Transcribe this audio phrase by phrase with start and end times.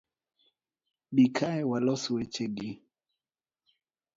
[1.13, 2.69] Bi kae walos weche gi